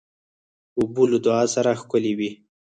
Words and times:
اوبه 0.77 1.03
له 1.11 1.17
دعا 1.25 1.43
سره 1.55 1.79
ښکلي 1.81 2.13
وي. 2.19 2.29